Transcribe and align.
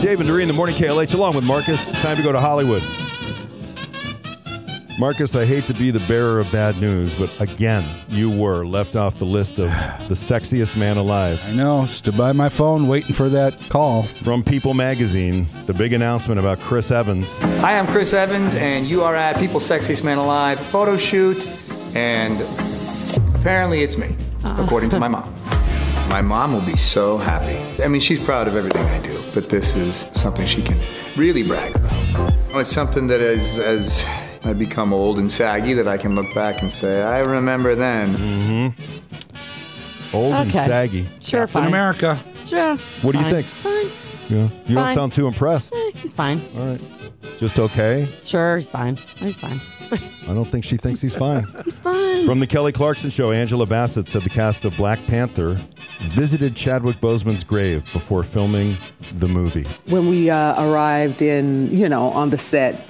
Dave 0.00 0.18
and 0.18 0.26
Doreen, 0.26 0.48
the 0.48 0.54
morning 0.54 0.74
KLH, 0.76 1.12
along 1.12 1.34
with 1.34 1.44
Marcus. 1.44 1.92
Time 1.92 2.16
to 2.16 2.22
go 2.22 2.32
to 2.32 2.40
Hollywood. 2.40 2.82
Marcus, 4.98 5.34
I 5.34 5.44
hate 5.44 5.66
to 5.66 5.74
be 5.74 5.90
the 5.90 6.00
bearer 6.00 6.40
of 6.40 6.50
bad 6.50 6.78
news, 6.78 7.14
but 7.14 7.30
again, 7.38 8.02
you 8.08 8.30
were 8.30 8.64
left 8.64 8.96
off 8.96 9.18
the 9.18 9.26
list 9.26 9.58
of 9.58 9.68
the 10.08 10.14
sexiest 10.14 10.74
man 10.74 10.96
alive. 10.96 11.38
I 11.44 11.52
know. 11.52 11.84
Stood 11.84 12.16
by 12.16 12.32
my 12.32 12.48
phone 12.48 12.84
waiting 12.84 13.14
for 13.14 13.28
that 13.28 13.68
call. 13.68 14.06
From 14.24 14.42
People 14.42 14.72
magazine, 14.72 15.46
the 15.66 15.74
big 15.74 15.92
announcement 15.92 16.40
about 16.40 16.60
Chris 16.60 16.90
Evans. 16.90 17.38
Hi, 17.40 17.78
I'm 17.78 17.86
Chris 17.86 18.14
Evans, 18.14 18.54
and 18.54 18.86
you 18.86 19.02
are 19.02 19.14
at 19.14 19.36
People's 19.38 19.68
Sexiest 19.68 20.02
Man 20.02 20.16
Alive 20.16 20.58
photo 20.58 20.96
shoot, 20.96 21.46
and 21.94 22.40
apparently 23.34 23.82
it's 23.82 23.98
me, 23.98 24.16
uh-huh. 24.44 24.62
according 24.62 24.88
to 24.90 24.98
my 24.98 25.08
mom. 25.08 25.39
My 26.10 26.22
mom 26.22 26.52
will 26.52 26.60
be 26.60 26.76
so 26.76 27.18
happy. 27.18 27.82
I 27.82 27.88
mean, 27.88 28.00
she's 28.00 28.18
proud 28.20 28.48
of 28.48 28.56
everything 28.56 28.84
I 28.86 28.98
do, 29.00 29.22
but 29.32 29.48
this 29.48 29.76
is 29.76 30.08
something 30.12 30.44
she 30.46 30.60
can 30.62 30.80
really 31.16 31.42
brag 31.44 31.76
about. 31.76 32.32
It's 32.56 32.70
something 32.70 33.06
that 33.06 33.20
as 33.20 33.58
as 33.60 34.04
I 34.42 34.52
become 34.52 34.92
old 34.92 35.18
and 35.20 35.30
saggy, 35.30 35.72
that 35.74 35.86
I 35.86 35.96
can 35.96 36.16
look 36.16 36.34
back 36.34 36.62
and 36.62 36.70
say, 36.70 37.02
I 37.02 37.20
remember 37.20 37.74
then. 37.76 38.14
Mm-hmm. 38.16 40.16
Old 40.16 40.34
and 40.34 40.50
Okay. 40.50 40.64
saggy. 40.64 41.08
Sure, 41.20 41.42
In 41.42 41.48
fine. 41.48 41.66
America. 41.68 42.18
Sure. 42.44 42.76
What 43.02 43.12
do 43.14 43.20
you 43.20 43.28
think? 43.30 43.46
Fine. 43.62 43.90
Yeah. 44.28 44.48
You 44.66 44.74
don't 44.74 44.94
sound 44.94 45.12
too 45.12 45.28
impressed. 45.28 45.72
Eh, 45.74 45.90
he's 45.94 46.14
fine. 46.14 46.42
All 46.56 46.66
right. 46.66 46.80
Just 47.38 47.58
okay? 47.58 48.12
Sure, 48.22 48.56
he's 48.56 48.70
fine. 48.70 48.96
He's 49.16 49.36
fine. 49.36 49.60
I 49.92 50.34
don't 50.34 50.50
think 50.50 50.64
she 50.64 50.76
thinks 50.76 51.00
he's 51.00 51.14
fine. 51.14 51.46
He's 51.64 51.78
fine. 51.78 52.26
From 52.26 52.40
the 52.40 52.46
Kelly 52.46 52.72
Clarkson 52.72 53.10
Show, 53.10 53.30
Angela 53.32 53.66
Bassett 53.66 54.08
said 54.08 54.22
the 54.24 54.30
cast 54.30 54.64
of 54.64 54.76
Black 54.76 55.04
Panther 55.06 55.60
visited 56.02 56.56
Chadwick 56.56 57.00
Boseman's 57.00 57.44
grave 57.44 57.84
before 57.92 58.22
filming 58.22 58.76
the 59.12 59.28
movie. 59.28 59.66
when 59.86 60.08
we 60.08 60.30
uh, 60.30 60.62
arrived 60.64 61.22
in, 61.22 61.70
you 61.70 61.88
know, 61.88 62.10
on 62.10 62.30
the 62.30 62.38
set, 62.38 62.86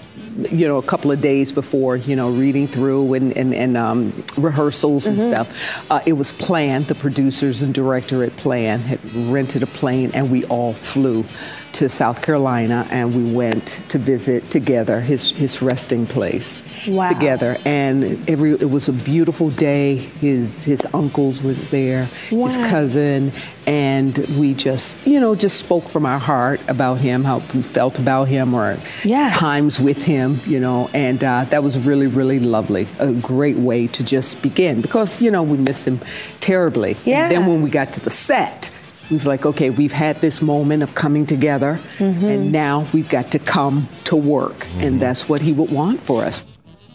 you 0.50 0.66
know, 0.68 0.78
a 0.78 0.82
couple 0.82 1.10
of 1.10 1.20
days 1.20 1.52
before, 1.52 1.96
you 1.96 2.14
know, 2.16 2.30
reading 2.30 2.68
through 2.68 3.14
and, 3.14 3.36
and, 3.36 3.52
and 3.54 3.76
um, 3.76 4.12
rehearsals 4.36 5.06
and 5.06 5.20
stuff, 5.20 5.84
uh, 5.90 6.00
it 6.06 6.12
was 6.14 6.32
planned. 6.32 6.86
The 6.88 6.94
producers 6.94 7.62
and 7.62 7.74
director 7.74 8.22
at 8.24 8.36
Plan 8.36 8.80
had 8.80 9.00
rented 9.14 9.62
a 9.62 9.66
plane 9.66 10.10
and 10.14 10.30
we 10.30 10.44
all 10.46 10.72
flew 10.72 11.24
to 11.72 11.88
South 11.88 12.20
Carolina 12.22 12.86
and 12.90 13.14
we 13.14 13.32
went 13.32 13.80
to 13.90 13.98
visit 13.98 14.50
together 14.50 15.00
his, 15.00 15.30
his 15.30 15.62
resting 15.62 16.06
place 16.06 16.60
Wow. 16.88 17.08
together. 17.08 17.56
And 17.64 18.28
every 18.28 18.52
it 18.52 18.70
was 18.70 18.88
a 18.88 18.92
beautiful 18.92 19.50
day. 19.50 19.96
His 19.96 20.64
his 20.64 20.86
uncles 20.94 21.42
were 21.42 21.52
there, 21.52 22.04
his 22.28 22.56
cousin, 22.58 23.32
and 23.66 24.18
we 24.38 24.54
just 24.54 25.06
you 25.06 25.20
know 25.20 25.34
just 25.34 25.58
spoke 25.58 25.84
from 25.84 26.04
our 26.06 26.18
heart 26.18 26.60
about 26.68 26.98
him, 27.00 27.22
how 27.24 27.38
we 27.54 27.62
felt 27.62 27.98
about 27.98 28.26
him, 28.28 28.52
or 28.54 28.78
Yeah. 29.04 29.28
times 29.28 29.78
with 29.78 30.04
him, 30.04 30.19
you 30.46 30.60
know. 30.60 30.88
And 30.94 31.22
uh, 31.24 31.44
that 31.50 31.62
was 31.62 31.78
really 31.86 32.06
really 32.06 32.40
lovely. 32.40 32.86
A 32.98 33.12
great 33.14 33.56
way 33.56 33.86
to 33.88 34.04
just 34.04 34.42
begin 34.42 34.80
because 34.80 35.20
you 35.22 35.30
know 35.30 35.42
we 35.42 35.56
miss 35.58 35.86
him 35.86 35.98
terribly. 36.40 36.96
Yeah. 37.04 37.24
And 37.24 37.32
then 37.32 37.46
when 37.46 37.62
we 37.62 37.70
got 37.70 37.92
to 37.94 38.00
the 38.00 38.10
set. 38.10 38.70
It 39.04 39.14
was 39.14 39.26
like, 39.26 39.44
okay, 39.44 39.70
we've 39.70 39.90
had 39.90 40.20
this 40.20 40.40
moment 40.40 40.84
of 40.84 40.94
coming 40.94 41.26
together, 41.26 41.80
Mm-hmm. 41.98 42.24
and 42.26 42.52
now 42.52 42.86
we've 42.92 43.08
got 43.08 43.32
to 43.32 43.40
come 43.40 43.88
to 44.04 44.14
work. 44.14 44.68
And 44.78 45.02
that's 45.02 45.28
what 45.28 45.40
he 45.40 45.50
would 45.52 45.72
want 45.72 46.00
for 46.00 46.22
us. 46.22 46.44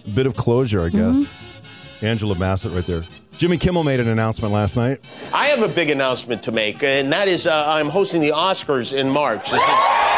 A 0.05 0.09
bit 0.11 0.25
of 0.25 0.37
closure, 0.37 0.81
I 0.81 0.87
guess. 0.89 1.25
Angela 2.01 2.33
Bassett 2.35 2.71
right 2.71 2.85
there. 2.85 3.03
Jimmy 3.35 3.57
Kimmel 3.57 3.83
made 3.83 3.99
an 3.99 4.07
announcement 4.07 4.53
last 4.53 4.77
night. 4.77 5.01
I 5.33 5.47
have 5.47 5.61
a 5.61 5.67
big 5.67 5.89
announcement 5.89 6.41
to 6.43 6.53
make, 6.53 6.81
and 6.83 7.11
that 7.11 7.27
is 7.27 7.47
uh, 7.47 7.65
I'm 7.67 7.89
hosting 7.89 8.21
the 8.21 8.29
Oscars 8.31 8.93
in 8.93 9.09
March. 9.09 9.51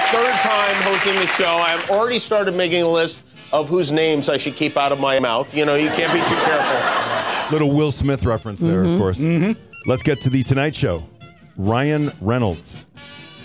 third 0.00 0.32
time 0.40 0.74
hosting 0.82 1.14
the 1.14 1.26
show. 1.26 1.56
I've 1.56 1.90
already 1.90 2.18
started 2.18 2.54
making 2.54 2.82
a 2.82 2.88
list 2.90 3.20
of 3.52 3.68
whose 3.68 3.92
names 3.92 4.28
I 4.28 4.36
should 4.36 4.56
keep 4.56 4.76
out 4.76 4.92
of 4.92 5.00
my 5.00 5.18
mouth. 5.18 5.54
You 5.54 5.64
know, 5.66 5.74
you 5.74 5.90
can't 5.90 6.12
be 6.12 6.20
too 6.20 6.40
careful. 6.40 7.52
Little 7.52 7.70
Will 7.70 7.90
Smith 7.90 8.24
reference 8.24 8.60
there, 8.60 8.84
of 8.84 8.98
course. 8.98 9.20
Let's 9.86 10.02
get 10.02 10.20
to 10.22 10.30
the 10.30 10.42
Tonight 10.42 10.74
Show. 10.74 11.04
Ryan 11.56 12.12
Reynolds 12.20 12.86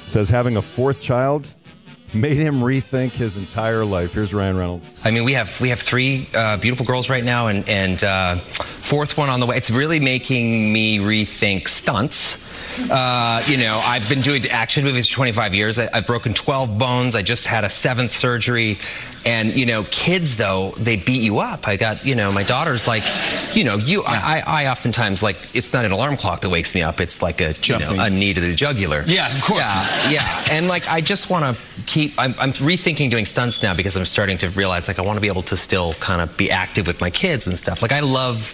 says 0.05 0.29
having 0.29 0.57
a 0.57 0.61
fourth 0.61 1.01
child 1.01 1.53
made 2.13 2.38
him 2.38 2.55
rethink 2.61 3.11
his 3.11 3.35
entire 3.35 3.83
life. 3.83 4.13
Here's 4.13 4.33
Ryan 4.33 4.57
Reynolds. 4.57 5.01
I 5.05 5.11
mean, 5.11 5.23
we 5.25 5.33
have 5.33 5.59
we 5.59 5.69
have 5.69 5.79
three 5.79 6.27
uh, 6.35 6.57
beautiful 6.57 6.85
girls 6.85 7.09
right 7.09 7.23
now, 7.23 7.47
and 7.47 7.67
and 7.67 8.03
uh, 8.03 8.35
fourth 8.35 9.17
one 9.17 9.29
on 9.29 9.39
the 9.39 9.45
way. 9.45 9.57
It's 9.57 9.72
really 9.72 9.99
making 9.99 10.72
me 10.72 10.99
rethink 10.99 11.67
stunts. 11.67 12.44
Uh, 12.89 13.43
you 13.47 13.57
know, 13.57 13.81
I've 13.83 14.07
been 14.09 14.21
doing 14.21 14.45
action 14.47 14.83
movies 14.83 15.07
for 15.07 15.15
25 15.15 15.53
years. 15.53 15.79
I, 15.79 15.87
I've 15.93 16.07
broken 16.07 16.33
12 16.33 16.77
bones. 16.77 17.15
I 17.15 17.21
just 17.21 17.47
had 17.47 17.63
a 17.63 17.69
seventh 17.69 18.11
surgery. 18.11 18.77
And 19.25 19.55
you 19.55 19.65
know, 19.65 19.83
kids 19.89 20.35
though 20.35 20.75
they 20.77 20.97
beat 20.97 21.23
you 21.23 21.39
up. 21.39 21.67
I 21.67 21.77
got 21.77 22.05
you 22.05 22.13
know, 22.13 22.31
my 22.31 22.43
daughter's 22.43 22.87
like, 22.87 23.03
you 23.55 23.63
know, 23.63 23.77
you. 23.77 24.03
I, 24.05 24.43
I 24.45 24.65
I 24.65 24.67
oftentimes 24.67 25.23
like 25.23 25.35
it's 25.55 25.73
not 25.73 25.83
an 25.83 25.91
alarm 25.91 26.15
clock 26.15 26.41
that 26.41 26.49
wakes 26.51 26.75
me 26.75 26.83
up. 26.83 27.01
It's 27.01 27.23
like 27.23 27.41
a 27.41 27.55
you 27.63 27.79
know, 27.79 27.95
a 27.97 28.07
knee 28.07 28.35
to 28.35 28.39
the 28.39 28.53
jugular. 28.53 29.03
Yeah, 29.07 29.25
of 29.35 29.41
course. 29.41 29.61
Yeah, 29.61 30.11
yeah. 30.11 30.43
And 30.51 30.67
like, 30.67 30.87
I 30.87 31.01
just 31.01 31.31
want 31.31 31.57
to 31.57 31.63
keep. 31.87 32.13
I'm, 32.19 32.35
I'm 32.37 32.53
rethinking 32.53 33.09
doing 33.09 33.25
stunts 33.25 33.63
now 33.63 33.73
because 33.73 33.97
I'm 33.97 34.05
starting 34.05 34.37
to 34.39 34.49
realize 34.49 34.87
like 34.87 34.99
I 34.99 35.01
want 35.01 35.17
to 35.17 35.21
be 35.21 35.27
able 35.27 35.41
to 35.43 35.57
still 35.57 35.93
kind 35.93 36.21
of 36.21 36.37
be 36.37 36.51
active 36.51 36.85
with 36.85 37.01
my 37.01 37.09
kids 37.09 37.47
and 37.47 37.57
stuff. 37.57 37.81
Like 37.81 37.93
I 37.93 38.01
love. 38.01 38.53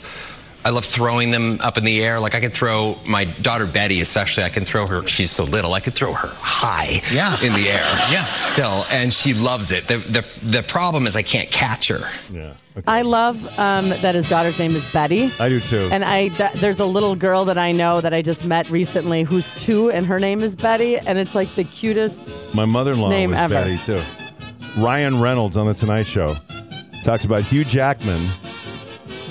I 0.64 0.70
love 0.70 0.86
throwing 0.86 1.32
them 1.32 1.60
up 1.62 1.78
in 1.78 1.84
the 1.84 2.04
air. 2.04 2.20
Like 2.20 2.36
I 2.36 2.40
can 2.40 2.52
throw 2.52 2.96
my 3.06 3.26
daughter 3.26 3.66
Betty, 3.66 4.00
especially. 4.02 4.44
I 4.44 4.50
can 4.50 4.64
throw 4.64 4.86
her. 4.88 5.06
She's 5.08 5.32
so 5.32 5.44
little. 5.44 5.74
I 5.74 5.80
could 5.80 5.94
throw 5.96 6.14
her 6.14 6.28
high 6.40 7.02
Yeah. 7.12 7.36
in 7.42 7.54
the 7.54 7.68
air. 7.70 7.84
Yeah. 8.12 8.26
Still, 8.42 8.86
and 8.92 9.12
she 9.14 9.34
loves 9.34 9.72
it. 9.72 9.88
The 9.88 9.98
the 9.98 10.26
the 10.44 10.64
problem 10.64 11.08
is 11.08 11.16
I 11.16 11.24
can't 11.24 11.50
catch 11.50 11.88
her. 11.88 12.00
Yeah. 12.32 12.54
I 12.88 13.02
love 13.02 13.44
um, 13.60 13.90
that 13.90 14.16
his 14.16 14.26
daughter's 14.26 14.58
name 14.58 14.76
is 14.76 14.86
Betty. 14.94 15.34
I 15.40 15.50
do 15.50 15.60
too. 15.60 15.90
And 15.92 16.06
I 16.06 16.30
th- 16.30 16.54
there's 16.62 16.80
a 16.80 16.86
little 16.86 17.16
girl 17.16 17.44
that 17.46 17.58
I 17.58 17.74
know 17.74 18.00
that 18.00 18.14
I 18.14 18.22
just 18.22 18.46
met 18.46 18.70
recently 18.70 19.24
who's 19.24 19.52
two, 19.58 19.92
and 19.92 20.06
her 20.06 20.20
name 20.22 20.42
is 20.42 20.56
Betty, 20.56 20.98
and 20.98 21.18
it's 21.18 21.36
like 21.36 21.54
the 21.56 21.66
cutest. 21.66 22.34
My 22.54 22.64
mother-in-law 22.66 23.10
Name 23.10 23.32
was 23.32 23.40
ever. 23.40 23.56
Betty 23.56 23.78
too. 23.80 24.02
Ryan 24.78 25.20
Reynolds 25.20 25.58
on 25.58 25.68
the 25.68 25.74
Tonight 25.74 26.08
Show 26.08 26.38
talks 27.04 27.26
about 27.26 27.44
Hugh 27.44 27.66
Jackman 27.66 28.32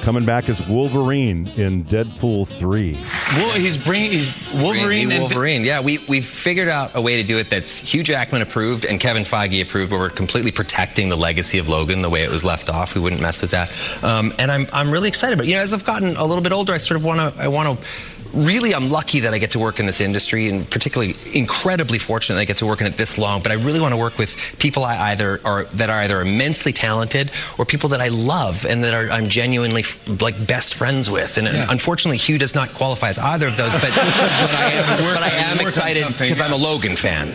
coming 0.02 0.24
back 0.24 0.48
as 0.48 0.66
Wolverine 0.66 1.48
in 1.48 1.84
Deadpool 1.84 2.48
3. 2.48 2.92
Well, 3.34 3.50
he's 3.50 3.76
bringing 3.76 4.10
he's 4.10 4.52
Wolverine 4.54 5.08
New 5.08 5.14
and 5.14 5.22
Wolverine. 5.22 5.64
yeah, 5.64 5.80
we 5.80 5.98
we've 6.08 6.26
figured 6.26 6.68
out 6.68 6.92
a 6.94 7.00
way 7.00 7.20
to 7.22 7.26
do 7.26 7.38
it 7.38 7.50
that's 7.50 7.80
Hugh 7.80 8.02
Jackman 8.02 8.42
approved 8.42 8.84
and 8.84 8.98
Kevin 9.00 9.22
Feige 9.24 9.62
approved, 9.62 9.92
where 9.92 10.00
we're 10.00 10.10
completely 10.10 10.52
protecting 10.52 11.08
the 11.08 11.16
legacy 11.16 11.58
of 11.58 11.68
Logan 11.68 12.02
the 12.02 12.10
way 12.10 12.22
it 12.22 12.30
was 12.30 12.44
left 12.44 12.68
off. 12.68 12.94
We 12.94 13.00
wouldn't 13.00 13.20
mess 13.20 13.42
with 13.42 13.52
that. 13.52 13.70
Um, 14.02 14.32
and 14.38 14.50
I'm 14.50 14.66
I'm 14.72 14.90
really 14.90 15.08
excited. 15.08 15.38
But 15.38 15.46
you 15.46 15.54
know, 15.54 15.60
as 15.60 15.72
I've 15.72 15.84
gotten 15.84 16.16
a 16.16 16.24
little 16.24 16.42
bit 16.42 16.52
older, 16.52 16.72
I 16.72 16.78
sort 16.78 16.98
of 16.98 17.04
want 17.04 17.34
to 17.34 17.42
I 17.42 17.48
want 17.48 17.80
to. 17.80 17.86
Really, 18.32 18.74
I'm 18.74 18.88
lucky 18.88 19.20
that 19.20 19.34
I 19.34 19.38
get 19.38 19.50
to 19.52 19.58
work 19.58 19.80
in 19.80 19.86
this 19.86 20.00
industry, 20.00 20.48
and 20.48 20.68
particularly 20.70 21.16
incredibly 21.34 21.98
fortunate 21.98 22.36
that 22.36 22.42
I 22.42 22.44
get 22.44 22.58
to 22.58 22.66
work 22.66 22.80
in 22.80 22.86
it 22.86 22.96
this 22.96 23.18
long. 23.18 23.42
But 23.42 23.52
I 23.52 23.56
really 23.56 23.80
want 23.80 23.92
to 23.92 23.98
work 23.98 24.18
with 24.18 24.36
people 24.58 24.84
I 24.84 25.10
either 25.10 25.40
are 25.44 25.64
that 25.64 25.90
are 25.90 26.00
either 26.00 26.20
immensely 26.20 26.72
talented 26.72 27.30
or 27.58 27.64
people 27.64 27.88
that 27.90 28.00
I 28.00 28.08
love 28.08 28.64
and 28.64 28.84
that 28.84 28.94
are 28.94 29.10
I'm 29.10 29.28
genuinely 29.28 29.84
like 30.20 30.46
best 30.46 30.74
friends 30.74 31.10
with. 31.10 31.36
And 31.36 31.48
unfortunately, 31.48 32.18
Hugh 32.18 32.38
does 32.38 32.54
not 32.54 32.72
qualify 32.74 33.08
as 33.08 33.18
either 33.18 33.48
of 33.48 33.56
those. 33.56 33.74
But, 33.74 33.90
but 33.90 34.54
I 34.54 34.70
am, 34.74 34.98
but 34.98 35.22
I 35.22 35.30
am 35.30 35.60
excited 35.60 36.06
because 36.06 36.40
I'm 36.40 36.52
a. 36.52 36.60
Logan 36.60 36.94
fan. 36.94 37.32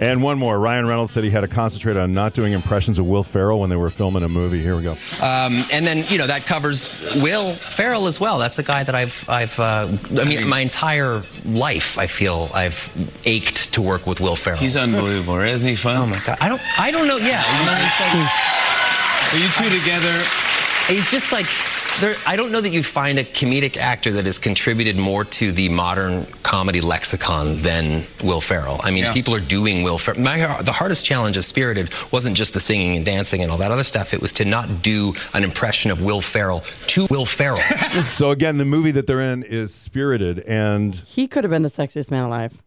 And 0.00 0.22
one 0.22 0.38
more. 0.38 0.58
Ryan 0.58 0.86
Reynolds 0.86 1.12
said 1.12 1.24
he 1.24 1.30
had 1.30 1.40
to 1.40 1.48
concentrate 1.48 1.96
on 1.96 2.14
not 2.14 2.32
doing 2.32 2.52
impressions 2.52 3.00
of 3.00 3.06
Will 3.08 3.24
Ferrell 3.24 3.58
when 3.58 3.68
they 3.68 3.74
were 3.76 3.90
filming 3.90 4.22
a 4.22 4.28
movie. 4.28 4.62
Here 4.62 4.76
we 4.76 4.82
go. 4.84 4.92
Um, 5.20 5.64
and 5.72 5.84
then 5.84 6.04
you 6.08 6.18
know 6.18 6.26
that 6.28 6.46
covers 6.46 7.02
Will 7.16 7.54
Ferrell 7.54 8.06
as 8.06 8.20
well. 8.20 8.38
That's 8.38 8.58
a 8.60 8.62
guy 8.62 8.84
that 8.84 8.94
I've 8.94 9.24
I've 9.28 9.58
uh, 9.58 9.88
I 10.20 10.24
mean 10.24 10.48
my 10.48 10.60
entire 10.60 11.22
life 11.44 11.98
I 11.98 12.06
feel 12.06 12.48
I've 12.54 12.92
ached 13.24 13.74
to 13.74 13.82
work 13.82 14.06
with 14.06 14.20
Will 14.20 14.36
Ferrell. 14.36 14.58
He's 14.60 14.76
unbelievable. 14.76 15.34
Isn't 15.40 15.68
he 15.68 15.74
fun? 15.74 15.96
oh 15.96 16.06
my 16.06 16.20
god 16.24 16.38
I 16.40 16.48
don't 16.48 16.60
I 16.78 16.90
don't 16.92 17.08
know 17.08 17.16
yeah 17.16 17.42
you 17.58 17.66
know, 17.66 17.74
it's 17.76 18.00
like- 18.00 19.34
Are 19.34 19.38
you 19.38 19.48
two 19.70 19.78
together? 19.80 20.24
he's 20.86 21.10
just 21.10 21.32
like 21.32 21.46
there, 22.00 22.14
I 22.26 22.36
don't 22.36 22.52
know 22.52 22.60
that 22.60 22.68
you 22.70 22.84
find 22.84 23.18
a 23.18 23.24
comedic 23.24 23.76
actor 23.76 24.12
that 24.12 24.24
has 24.26 24.38
contributed 24.38 24.96
more 24.96 25.24
to 25.24 25.50
the 25.50 25.68
modern 25.68 26.26
comedy 26.48 26.80
lexicon 26.80 27.56
than 27.58 28.06
Will 28.24 28.40
Ferrell. 28.40 28.80
I 28.82 28.90
mean, 28.90 29.04
Yeah. 29.04 29.12
people 29.12 29.34
are 29.34 29.40
doing 29.40 29.82
Will 29.82 29.98
Ferrell. 29.98 30.22
My, 30.22 30.38
the 30.62 30.72
hardest 30.72 31.04
challenge 31.04 31.36
of 31.36 31.44
Spirited 31.44 31.90
wasn't 32.10 32.38
just 32.38 32.54
the 32.54 32.60
singing 32.60 32.96
and 32.96 33.04
dancing 33.04 33.42
and 33.42 33.52
all 33.52 33.58
that 33.58 33.70
other 33.70 33.84
stuff. 33.84 34.14
It 34.14 34.22
was 34.22 34.32
to 34.34 34.46
not 34.46 34.80
do 34.80 35.12
an 35.34 35.44
impression 35.44 35.90
of 35.90 36.00
Will 36.00 36.22
Ferrell 36.22 36.60
to 36.88 37.06
Will 37.10 37.26
Ferrell. 37.26 37.60
So 38.06 38.30
again, 38.30 38.56
the 38.56 38.64
movie 38.64 38.92
that 38.92 39.06
they're 39.06 39.20
in 39.20 39.42
is 39.42 39.74
Spirited, 39.74 40.38
and 40.46 40.94
He 40.94 41.26
could 41.28 41.44
have 41.44 41.50
been 41.50 41.62
the 41.62 41.68
sexiest 41.68 42.10
man 42.10 42.24
alive. 42.24 42.62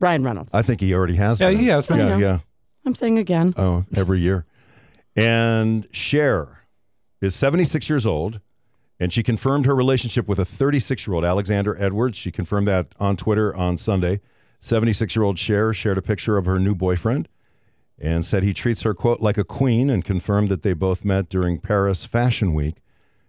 Ryan 0.00 0.24
Reynolds. 0.24 0.50
I 0.52 0.62
think 0.62 0.80
he 0.80 0.92
already 0.92 1.14
has. 1.16 1.40
Yeah, 1.40 1.50
been. 1.50 1.58
he 1.60 1.66
has 1.68 1.86
been. 1.86 1.98
Yeah, 1.98 2.04
I 2.06 2.08
know. 2.08 2.18
yeah. 2.18 2.38
I'm 2.84 2.94
saying 2.96 3.18
again. 3.18 3.54
Oh, 3.56 3.84
every 3.94 4.18
year. 4.20 4.44
And 5.14 5.86
Cher 5.92 6.62
is 7.20 7.34
76 7.36 7.88
years 7.88 8.06
old, 8.06 8.40
And 9.00 9.12
she 9.12 9.22
confirmed 9.22 9.64
her 9.64 9.74
relationship 9.74 10.28
with 10.28 10.38
a 10.38 10.44
36 10.44 11.06
year 11.06 11.14
old 11.14 11.24
Alexander 11.24 11.74
Edwards. 11.82 12.18
She 12.18 12.30
confirmed 12.30 12.68
that 12.68 12.88
on 13.00 13.16
Twitter 13.16 13.56
on 13.56 13.78
Sunday. 13.78 14.20
76 14.60 15.16
year 15.16 15.22
old 15.24 15.38
Cher 15.38 15.72
shared 15.72 15.96
a 15.96 16.02
picture 16.02 16.36
of 16.36 16.44
her 16.44 16.58
new 16.58 16.74
boyfriend 16.74 17.26
and 17.98 18.24
said 18.24 18.42
he 18.42 18.52
treats 18.52 18.82
her, 18.82 18.92
quote, 18.92 19.20
like 19.20 19.38
a 19.38 19.44
queen 19.44 19.88
and 19.88 20.04
confirmed 20.04 20.50
that 20.50 20.62
they 20.62 20.74
both 20.74 21.04
met 21.04 21.30
during 21.30 21.58
Paris 21.58 22.04
Fashion 22.04 22.52
Week. 22.52 22.76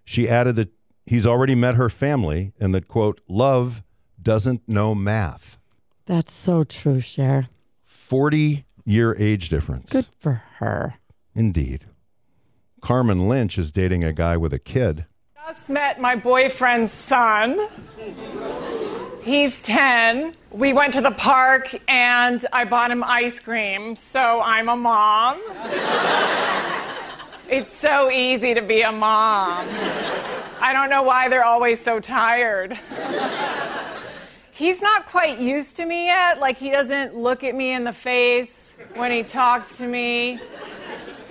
She 0.04 0.28
added 0.28 0.58
that 0.58 0.74
he's 1.06 1.26
already 1.26 1.56
met 1.56 1.76
her 1.76 1.90
family 1.90 2.52
and 2.60 2.76
that, 2.76 2.90
quote, 2.90 3.22
love 3.30 3.82
doesn't 4.22 4.68
know 4.68 4.94
math. 4.94 5.58
That's 6.06 6.34
so 6.34 6.66
true, 6.66 7.00
Cher. 7.00 7.48
40 7.86 8.66
year 8.84 9.16
age 9.18 9.48
difference. 9.48 9.90
Good 9.92 10.10
for 10.20 10.44
her. 10.58 10.96
Indeed. 11.34 11.86
Carmen 12.82 13.30
Lynch 13.30 13.58
is 13.58 13.72
dating 13.72 14.04
a 14.04 14.12
guy 14.12 14.36
with 14.36 14.52
a 14.52 14.60
kid. 14.60 15.06
Just 15.52 15.70
met 15.70 16.00
my 16.00 16.16
boyfriend's 16.16 16.94
son. 16.94 17.68
He's 19.22 19.60
10. 19.60 20.34
We 20.50 20.72
went 20.72 20.94
to 20.94 21.02
the 21.02 21.12
park 21.12 21.78
and 21.90 22.46
I 22.54 22.64
bought 22.64 22.90
him 22.90 23.04
ice 23.04 23.42
cream, 23.42 23.98
so 23.98 24.40
I'm 24.40 24.70
a 24.70 24.78
mom. 24.78 25.42
it's 27.50 27.70
so 27.70 28.10
easy 28.10 28.54
to 28.54 28.62
be 28.62 28.82
a 28.84 28.94
mom. 28.94 29.68
I 30.62 30.72
don't 30.72 30.90
know 30.90 31.04
why 31.04 31.28
they're 31.28 31.44
always 31.44 31.82
so 31.82 32.00
tired. 32.00 32.80
He's 34.54 34.82
not 34.82 35.06
quite 35.08 35.38
used 35.38 35.76
to 35.78 35.86
me 35.86 36.06
yet. 36.06 36.40
Like, 36.40 36.58
he 36.58 36.70
doesn't 36.70 37.14
look 37.14 37.44
at 37.44 37.56
me 37.56 37.74
in 37.74 37.84
the 37.84 37.92
face 37.92 38.72
when 38.94 39.12
he 39.12 39.22
talks 39.22 39.76
to 39.80 39.86
me. 39.86 40.40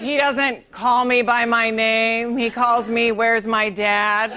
He 0.00 0.16
doesn't 0.16 0.70
call 0.70 1.04
me 1.04 1.20
by 1.20 1.44
my 1.44 1.68
name. 1.68 2.38
He 2.38 2.48
calls 2.48 2.88
me, 2.88 3.12
Where's 3.12 3.46
my 3.46 3.68
dad? 3.68 4.32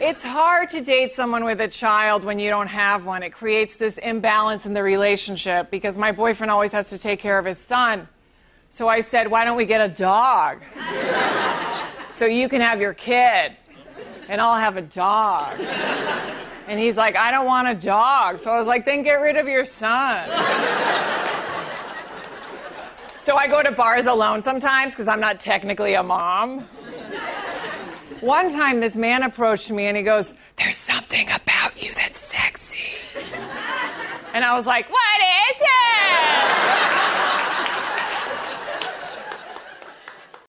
It's 0.00 0.24
hard 0.24 0.70
to 0.70 0.80
date 0.80 1.12
someone 1.12 1.44
with 1.44 1.60
a 1.60 1.68
child 1.68 2.24
when 2.24 2.40
you 2.40 2.50
don't 2.50 2.66
have 2.66 3.04
one. 3.04 3.22
It 3.22 3.30
creates 3.30 3.76
this 3.76 3.96
imbalance 3.98 4.66
in 4.66 4.74
the 4.74 4.82
relationship 4.82 5.70
because 5.70 5.96
my 5.96 6.10
boyfriend 6.10 6.50
always 6.50 6.72
has 6.72 6.88
to 6.90 6.98
take 6.98 7.20
care 7.20 7.38
of 7.38 7.44
his 7.44 7.58
son. 7.58 8.08
So 8.70 8.88
I 8.88 9.02
said, 9.02 9.30
Why 9.30 9.44
don't 9.44 9.56
we 9.56 9.66
get 9.66 9.80
a 9.80 9.94
dog? 9.94 10.58
so 12.10 12.26
you 12.26 12.48
can 12.48 12.60
have 12.60 12.80
your 12.80 12.94
kid, 12.94 13.56
and 14.28 14.40
I'll 14.40 14.58
have 14.58 14.76
a 14.76 14.82
dog. 14.82 15.60
And 16.66 16.80
he's 16.80 16.96
like, 16.96 17.14
I 17.14 17.30
don't 17.30 17.46
want 17.46 17.68
a 17.68 17.74
dog. 17.74 18.40
So 18.40 18.50
I 18.50 18.58
was 18.58 18.66
like, 18.66 18.84
Then 18.84 19.04
get 19.04 19.20
rid 19.20 19.36
of 19.36 19.46
your 19.46 19.64
son. 19.64 20.28
So 23.28 23.36
I 23.36 23.46
go 23.46 23.62
to 23.62 23.70
bars 23.70 24.06
alone 24.06 24.42
sometimes 24.42 24.94
because 24.94 25.06
I'm 25.06 25.20
not 25.20 25.38
technically 25.38 25.92
a 25.92 26.02
mom. 26.02 26.60
One 28.22 28.50
time, 28.50 28.80
this 28.80 28.96
man 28.96 29.22
approached 29.22 29.70
me 29.70 29.84
and 29.84 29.98
he 29.98 30.02
goes, 30.02 30.32
There's 30.56 30.78
something 30.78 31.28
about 31.30 31.82
you 31.82 31.92
that's 31.92 32.18
sexy. 32.18 32.94
And 34.32 34.46
I 34.46 34.56
was 34.56 34.64
like, 34.64 34.90
What 34.90 35.17